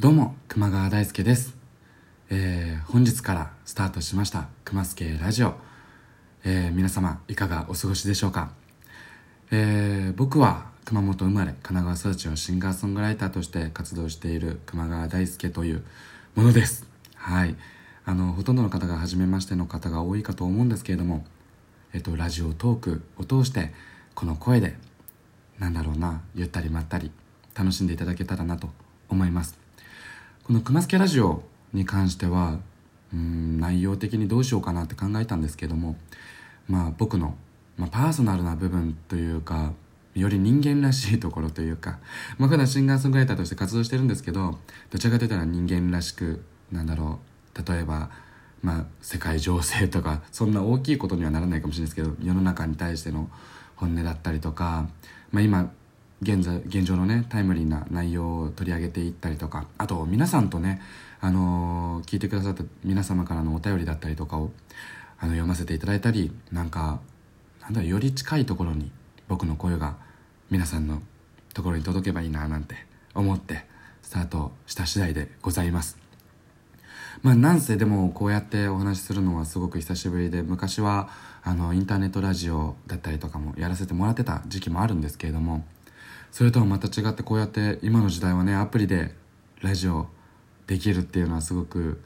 [0.00, 1.56] どうも、熊川大輔です。
[2.30, 5.54] えー、本日からスタートしました、熊助ラジオ。
[6.44, 8.52] えー、皆様、いかがお過ごしでしょうか
[9.50, 15.82] えー、僕は熊本生まれ、神奈川育ちのシンガーソングライターとして活動している熊川大輔という
[16.36, 16.86] ものです。
[17.16, 17.56] はい。
[18.04, 21.26] あの、ほとんどの方が初めましての方が多いかと思うんですけれども、
[21.92, 23.74] えっと、ラジオトークを通して、
[24.14, 24.76] この声で、
[25.58, 27.10] なんだろうな、ゆったりまったり、
[27.56, 28.68] 楽しんでいただけたらなと
[29.08, 29.67] 思います。
[30.48, 31.42] この熊助ラジオ
[31.74, 32.58] に関しては
[33.12, 35.96] うん内容的にどうしようかなって考えたんですけども
[36.66, 37.34] まあ僕の、
[37.76, 39.74] まあ、パーソナルな部分というか
[40.14, 41.98] より人間らしいところというか、
[42.38, 47.18] まあ、普段シンガーソングライターとして活動してるんですけどどちらかというと人間らしくなんだろ
[47.54, 48.08] う例えば
[48.62, 53.28] まあ世界情勢とかそんな大きいことにはならないかもしれないですけど世の中に対しての
[53.76, 54.88] 本音だったりとか、
[55.30, 55.70] まあ、今
[56.20, 60.80] 現在現状のねタイムリーな内容を取り上げていったりとかあと皆さんとね、
[61.20, 64.50] あのー、聞いてくださった皆様からのお便りだったりとかを
[65.20, 67.00] あの読ませていただいたりなんか
[67.62, 68.90] なんだろより近いところに
[69.28, 69.96] 僕の声が
[70.50, 71.02] 皆さんの
[71.54, 72.76] ところに届けばいいななんて
[73.14, 73.64] 思って
[74.02, 75.98] スタートした次第でございます。
[77.22, 81.08] まあなんせでもこうやってお話しするのはすごく久しぶりで昔は
[81.42, 85.64] あのインターネットラジオだったりとかもやらせてもらってた時期もあるんですけれども
[86.30, 89.14] それとはまた違ってこうやって今の時代はねアプリで
[89.60, 90.08] ラジオ
[90.66, 92.02] できるっていうのはすごく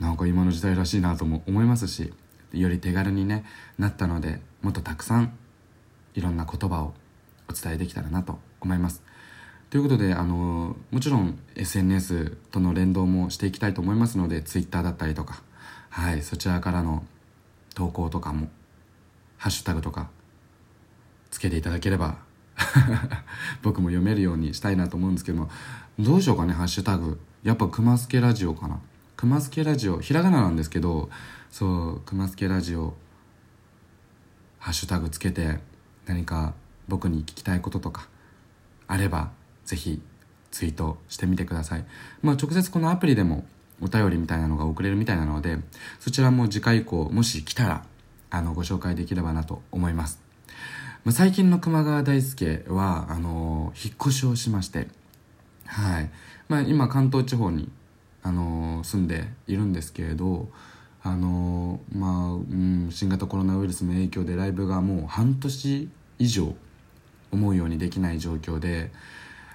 [0.00, 2.12] なんか今の時代らしいなとも思いますし
[2.52, 3.44] より手軽にね
[3.78, 5.36] なったのでもっとたくさん
[6.14, 6.94] いろんな言葉を
[7.48, 9.02] お伝えできたらなと思います。
[9.70, 15.42] ということであのもちろん SNS との連動もしていきたいと思いますので Twitter だったりとか
[15.88, 17.04] はいそちらからの
[17.74, 18.50] 投稿とかも
[19.38, 20.10] ハッシュタグとか
[21.30, 22.18] つけていただければ
[23.62, 25.50] 僕も読めるようにしたいなと思うんですけども
[25.98, 27.20] どうしようかねハッシュタグ。
[27.42, 28.80] やっぱ熊助ラジオかな。
[29.16, 31.10] 熊助ラジオひらがななんですけど
[31.50, 32.94] そう熊助ラジオ
[34.58, 35.58] ハッシュタグつけて
[36.06, 36.54] 何か
[36.88, 38.08] 僕に聞きたいこととか
[38.86, 39.30] あれば
[39.64, 40.00] ぜひ
[40.50, 41.84] ツイートしてみてください。
[42.22, 43.44] まあ直接このアプリでも
[43.80, 45.58] お便りみたいなのが送れるみたいなので
[45.98, 47.84] そちらも次回以降もし来たら
[48.30, 50.31] あのご紹介できればなと思います。
[51.04, 54.86] まあ、最近の熊川大輔はあのー、引っ越しをしまして
[55.66, 56.10] はい、
[56.48, 57.68] まあ、今関東地方に、
[58.22, 60.48] あのー、住んでいるんですけれど
[61.02, 65.88] あのー、まあ、うん、新型コロナウイルスの影響でライブがもう半年
[66.20, 66.54] 以上
[67.32, 68.92] 思うようにできない状況で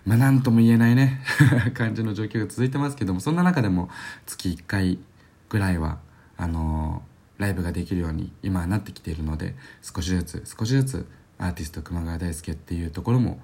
[0.06, 1.22] まあ何とも言えないね
[1.76, 3.90] 感じの状況が続いてますけどもそんな中でも
[4.26, 5.00] 月1回
[5.48, 6.00] ぐらいは
[6.36, 7.04] あの
[7.38, 13.40] ライブができるように今はなってきているので少しずつ少しずつアーティスト熊谷大輔っていうところも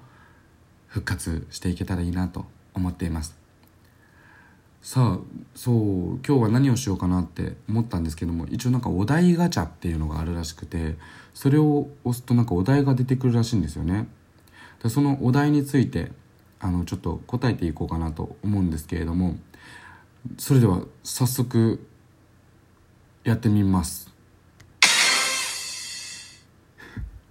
[0.86, 3.36] 復活していけたらいいなと思っています。
[4.82, 5.18] さあ
[5.54, 10.96] そう今日は何をしようかなって思ったんですけども一応なんかお題ガチャっていうのがあるらしくて
[11.32, 14.08] それを押すとなんかお題が出てくるらしいんですよね。
[14.82, 16.12] でそのお題について
[16.60, 19.36] あのちょっと答えていこうかなと思うんですけれども
[20.36, 21.86] それでは早速
[23.24, 24.13] やってみます。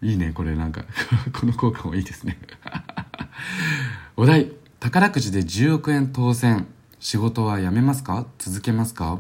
[0.04, 0.84] いいねこれなんか。
[1.34, 2.38] この効果もいいですね。
[4.18, 4.52] お題。
[4.80, 6.68] 宝くじで10億円当選。
[7.00, 8.26] 仕事は辞めますか？
[8.38, 9.20] 続けますか？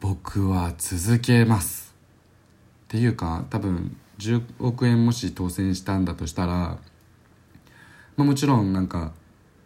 [0.00, 1.94] 僕は続けます。
[2.84, 6.78] っていうか多分10億円もし当選したんだとしたら、ま
[8.18, 9.12] あ、もちろんなんか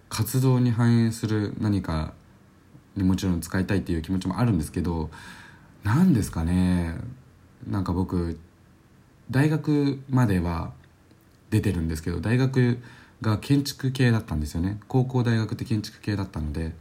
[0.09, 2.15] 活動に反映する何か
[2.97, 5.11] にもちろん使いたいっていう気持ちもあるんですけど
[5.85, 6.97] 何ですかね。
[7.67, 8.39] なんか僕
[9.31, 10.73] 大学までは
[11.51, 12.79] 出てるんですけど大学
[13.21, 14.79] が建築系だったんですよね。
[14.89, 16.73] 高校大学って建築系だったので。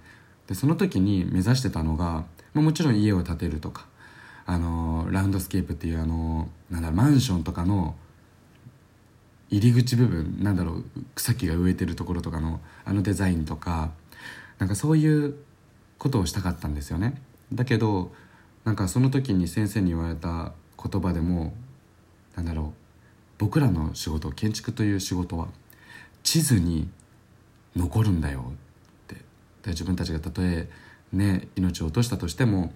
[0.47, 3.85] でその時に目指してたのが、まあ、もちろん家を建てるとか
[4.45, 7.95] あのラウンドスケープっていうあのなんだマンションとかの
[9.50, 10.85] 入り口部分なんだろう
[11.15, 13.91] 草木が植えてるところとかのあのデザインとか
[14.57, 15.35] なんかそういう
[15.97, 17.21] ことをしたかったんですよね。
[17.53, 18.11] だけど
[18.63, 21.53] なんかその時に先生に言われた言葉でも
[22.38, 22.80] なんだろう。
[23.39, 25.48] 僕らの仕事建築という仕事は
[26.24, 26.89] 地図に
[27.75, 29.16] 残るんだよって。
[29.63, 30.69] で自分たちがたとえ
[31.12, 32.72] ね命を落としたとしても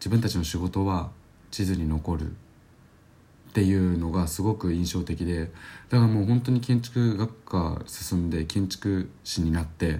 [0.00, 1.10] 自分たちの仕事は
[1.50, 5.50] 地図に残るっていうのがすごく印象的で
[5.88, 9.98] だからもう本当に建築学科進んで建築士になってっ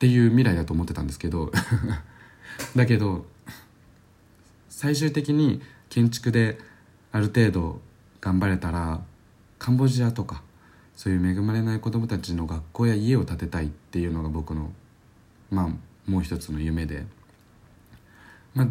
[0.00, 1.52] ていう未来だと思ってたんですけど
[2.76, 3.26] だけど
[4.68, 6.58] 最終的に建築で
[7.12, 7.80] ある程度
[8.20, 9.00] 頑張れたら
[9.58, 10.42] カンボジアとか
[10.96, 14.70] そういう恵まれない子どもたちの学校や家を建てたいっていうのが僕の
[15.50, 17.04] まあもう一つの夢で。
[18.54, 18.66] まあ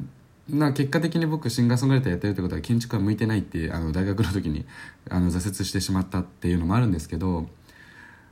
[0.50, 4.66] な結果的に僕シンガーソングライターやってるってことは建築は向いてないってあの大学の時に
[5.10, 7.48] あの挫折してしまったっていうのもあるんですけど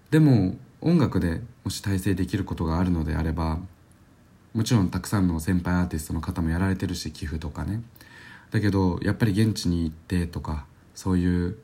[0.10, 3.60] でも音楽でもし体制できることがあるのであれば
[4.54, 7.82] もちろんたくさんの先輩アーティストの方もやられてるし寄付とかね。
[8.52, 10.66] だけどやっぱり現地に行ってとか
[10.96, 11.58] そういう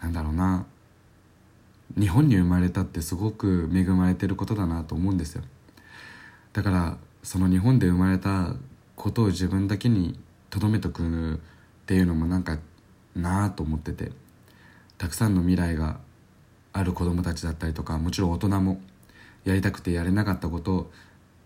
[0.00, 0.66] なんだろうな
[1.98, 5.42] 日本に生まれたってすごく恵まれてることだなと思うんですよ。
[6.52, 8.54] だからその日本で生まれた
[8.96, 10.18] ことを自分だけに
[10.50, 11.38] とどめとくっ
[11.86, 12.58] ていうのもなんか
[13.14, 14.12] なあと思ってて
[14.98, 15.98] たくさんの未来が
[16.72, 18.80] ある子供たちだったりとかもちろん大人も
[19.44, 20.90] やりたくてやれなかったこと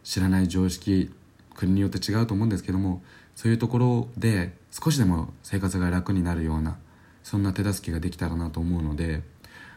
[0.03, 1.11] 知らない常識
[1.55, 3.03] 国によって違うと思うんですけども
[3.35, 6.79] そういうところで少しでも生活が楽になるような
[7.23, 9.23] そんな手助けができたらなと思うので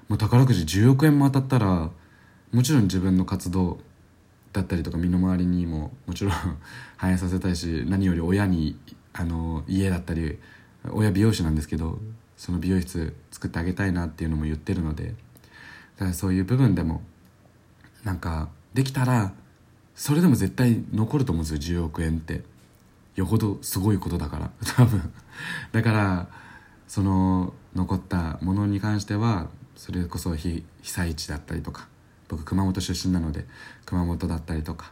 [0.07, 1.89] もう宝くじ10億円も当たったら
[2.51, 3.79] もちろん自分の活動
[4.53, 6.33] だったりとか身の回りにももちろん
[6.97, 8.79] 反映させたいし何より親に
[9.13, 10.37] あの家だったり
[10.91, 11.99] 親美容師なんですけど
[12.37, 15.15] その美容室作ってあげたいなっていうのも言ってるので
[15.97, 17.01] だからそういう部分でも
[18.03, 19.33] なんかできたら
[19.95, 22.43] それでも絶対残ると思うんですよ10億円って。
[23.15, 25.13] よほどすごいことだから 多分。
[25.71, 26.27] だから
[26.87, 31.87] その残ったものに関してはそれこそ被災地だったりとか
[32.29, 33.45] 僕熊本出身なので
[33.85, 34.91] 熊本だったりとか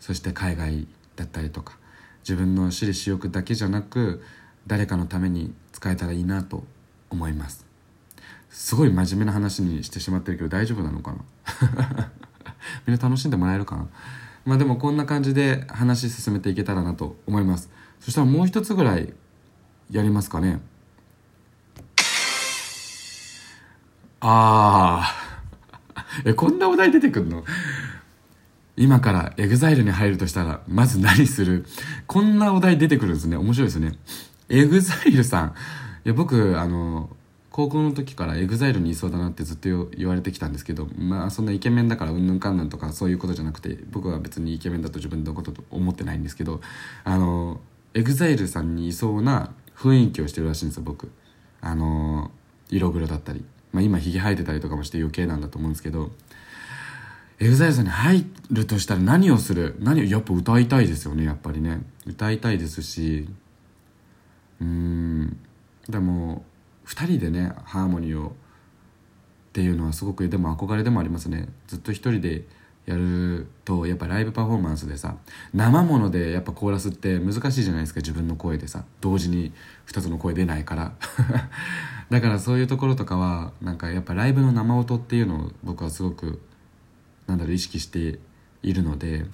[0.00, 0.86] そして海外
[1.16, 1.76] だったりとか
[2.22, 4.22] 自分の私利私欲だけじゃなく
[4.66, 6.64] 誰かのために使えたらいいなと
[7.10, 7.64] 思います。
[8.50, 11.18] すごい真面目な話にしてしまってるけど大丈夫なのかな？
[12.86, 13.86] みんな楽しんでもらえるかな？
[14.48, 17.68] まあでもこんな感じで話進めていけたらなと思います。
[18.00, 19.12] そしたらもう一つぐらい
[19.90, 20.62] やりますかね。
[24.20, 25.14] あ
[25.94, 27.44] あえこんなお題出てくんの？
[28.78, 31.66] 今から EXILE に入るとしたらまず何する？
[32.06, 33.36] こんなお題出てくるんですね。
[33.36, 33.98] 面白いですね。
[34.48, 35.48] EXILEさん。
[36.06, 37.10] いや僕あの
[37.58, 46.60] 高校の時から EXILEにいそうだなってずっと言われてきたんですけどまあそんなイケメンだからうんぬんかんぬんとかそういうことじゃなくて僕は別にイケメンだと自分のことと思ってないんですけど
[47.02, 47.58] あの
[47.94, 51.10] EXILEさんにいそうな雰囲気をしてるらしいんですよ僕。
[51.60, 52.30] あの
[52.70, 56.12] 色黒だったり、まあ、今ひげ生えてたりとかもして余計なんだと思うんですけど
[57.40, 59.74] EXILEさんに入るとしたら何をする？
[59.80, 61.80] 何をやっぱ歌いたいですよねやっぱりね。
[62.06, 63.28] 歌いたいですし
[64.60, 65.36] うーん
[65.88, 66.44] でも
[66.88, 68.30] 2人でねハーモニーをっ
[69.52, 71.48] ていうのはすごくでも憧れでもありますね。
[71.66, 72.44] ずっと1人で
[72.86, 75.16] やるとやっぱライブパフォーマンスでさ
[75.52, 78.84] 生ものでやっぱコーラスって難しいじゃないですか自分の声でさ。
[79.00, 79.52] 同時に
[79.86, 80.92] 2つの声出ないから。
[82.08, 86.40] だからそういうところとかはなんかやっぱライブの生音っていうのを僕はすごく
[87.26, 88.18] なんだろう意識して
[88.62, 89.26] いるので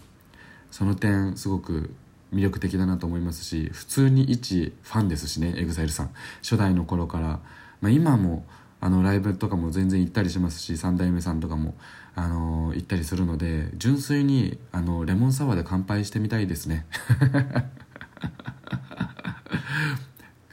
[0.73, 1.95] その点すごく
[2.35, 6.11] 魅力的だなと思いますし普通に一ファンですしね EXILE さん。
[6.43, 7.41] 初代の頃から、
[7.81, 8.45] まあ、今も
[8.81, 11.75] あのライブとかも全然行ったりしますし三代目さんとかも、
[12.15, 16.85] あのー、行ったりするので純粋にあのレモンサワーで乾杯してみたいですね。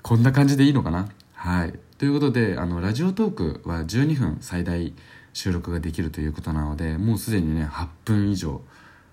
[0.01, 1.09] こんな感じでいいのかな？
[1.33, 1.73] はい。
[1.97, 4.93] ということであのラジオトークは12分最大
[5.33, 8.61] 収録ができるということなのでもうすでにね8分以上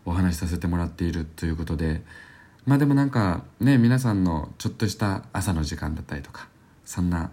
[0.04, 2.02] お話しさせてもらっているということで
[2.68, 6.48] まあでもなんかね皆さんのちょっとした朝の時間だったりとか
[6.84, 7.30] そんな、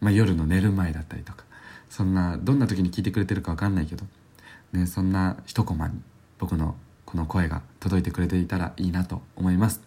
[0.00, 1.44] まあ、夜の寝る前だったりとか
[1.88, 4.04] そんなどんな時に聞いてくれてるか分かんないけど、
[4.72, 6.00] ね、そんな一コマに
[6.40, 6.74] 僕の
[7.04, 9.80] この声が届いてくれていたらいいなと思います。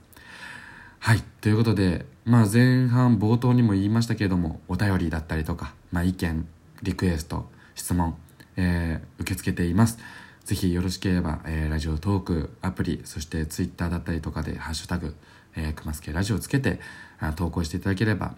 [0.99, 6.47] はいということで、まあ、前半冒頭にも言いましたけれどもお便りだったりとか、まあ、意見
[6.83, 8.15] リクエスト質問、
[8.55, 9.99] えー、受け付けています。
[10.45, 15.15] ぜひよろしければ、えー、ラジオトークアプリ、そしてツイッターだったりとかで、ハッシュタグ、
[15.55, 16.79] えー、くますけラジオつけて
[17.19, 18.35] あ投稿していただければ、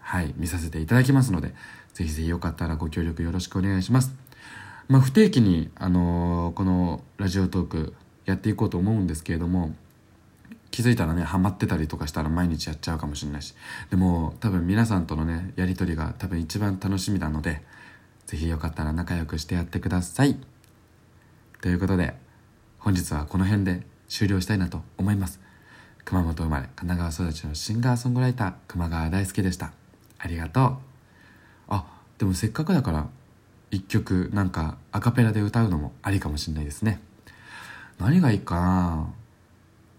[0.00, 1.54] はい、見させていただきますので、
[1.94, 4.14] ぜひぜひよかったらご協力よろしくお願いします。
[4.88, 7.94] まあ、不定期に、あのー、このラジオトーク
[8.26, 9.74] やっていこうと思うんですけれども、
[10.70, 13.54] 気づいたらね、ハマってたりとかしたら毎日やっちゃうかもしれないし、
[13.88, 17.62] でも多分皆さんとのね、やりとりが多分一番楽しみなので、
[18.26, 20.36] ぜひよかったら仲良くしてやってください。
[21.60, 22.14] ということで
[22.78, 25.40] 本日はこの辺で終了したいなと思います。
[26.04, 29.72] 熊本生まれ神奈川育ちのシンガーソングライター熊川大輔でした。
[30.18, 30.76] ありがとう。
[31.68, 31.84] あ
[32.18, 33.08] でもせっかくだから
[33.70, 37.00] 一曲なんかアカペラで歌うのもありかもしれないですね。
[37.98, 39.12] 何がいいかな？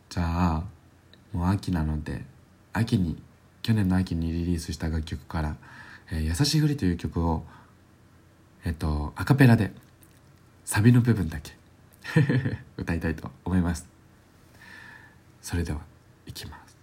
[0.10, 0.63] じゃあ
[1.32, 2.25] もう秋なので
[2.74, 3.22] 秋に
[3.62, 5.56] 去年の秋にリリースした楽曲から
[6.12, 7.46] 「えー、優しいふり」という曲を
[8.65, 9.72] えっとアカペラで
[10.65, 11.51] サビの部分だけ。
[12.77, 13.88] 歌いたいと思います。
[15.41, 15.80] それでは
[16.25, 16.77] いきます。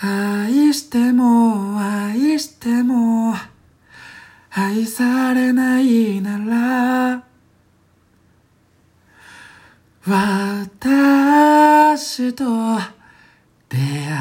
[0.00, 3.34] 愛しても愛しても
[4.50, 7.24] 愛されないなら
[10.06, 12.44] 私と
[13.68, 14.12] 出会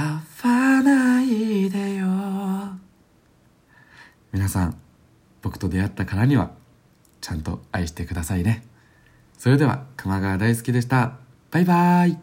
[0.44, 2.08] わないでよ。
[4.34, 4.87] 皆さん
[5.48, 6.52] 僕と出会ったからには
[7.22, 8.68] ちゃんと愛してくださいね。
[9.38, 11.20] それでは熊川大好きでした。
[11.52, 12.20] バイバイ。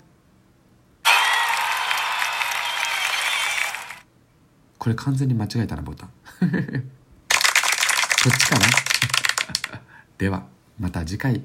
[4.77, 6.11] これ完全に間違えたなボタン。
[6.45, 6.51] こ
[8.29, 9.81] っちかな？
[10.19, 10.45] では
[10.79, 11.41] また次回。